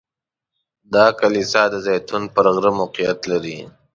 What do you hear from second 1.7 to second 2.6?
زیتون پر